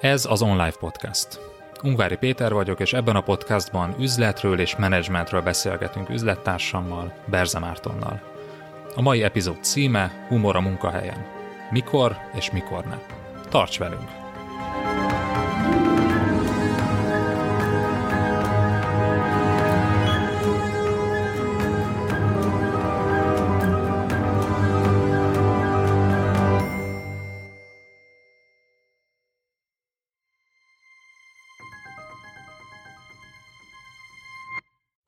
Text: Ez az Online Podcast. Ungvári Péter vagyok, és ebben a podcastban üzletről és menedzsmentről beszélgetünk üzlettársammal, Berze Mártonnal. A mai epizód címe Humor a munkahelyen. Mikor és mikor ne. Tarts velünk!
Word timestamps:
Ez 0.00 0.24
az 0.24 0.42
Online 0.42 0.72
Podcast. 0.78 1.40
Ungvári 1.82 2.16
Péter 2.16 2.52
vagyok, 2.52 2.80
és 2.80 2.92
ebben 2.92 3.16
a 3.16 3.20
podcastban 3.20 3.94
üzletről 3.98 4.60
és 4.60 4.76
menedzsmentről 4.76 5.42
beszélgetünk 5.42 6.08
üzlettársammal, 6.08 7.12
Berze 7.26 7.58
Mártonnal. 7.58 8.20
A 8.96 9.02
mai 9.02 9.22
epizód 9.22 9.64
címe 9.64 10.26
Humor 10.28 10.56
a 10.56 10.60
munkahelyen. 10.60 11.26
Mikor 11.70 12.16
és 12.34 12.50
mikor 12.50 12.84
ne. 12.84 12.98
Tarts 13.48 13.78
velünk! 13.78 14.19